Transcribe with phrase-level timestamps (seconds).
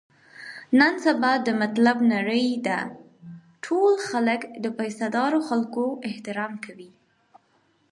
[0.79, 2.79] نن سبا د مطلب نړۍ ده،
[3.65, 6.89] ټول خلک د پیسه دارو خلکو احترام کوي.